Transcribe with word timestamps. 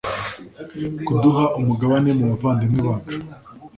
kuduha 1.05 1.45
umugabane 1.59 2.09
mu 2.17 2.25
bavandimwe 2.29 2.79
bacu 2.87 3.17